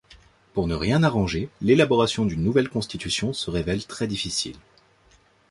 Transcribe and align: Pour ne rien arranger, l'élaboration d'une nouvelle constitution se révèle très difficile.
Pour 0.53 0.65
ne 0.65 0.73
rien 0.73 1.03
arranger, 1.03 1.47
l'élaboration 1.61 2.25
d'une 2.25 2.43
nouvelle 2.43 2.69
constitution 2.69 3.33
se 3.33 3.51
révèle 3.51 3.85
très 3.85 4.07
difficile. 4.07 4.55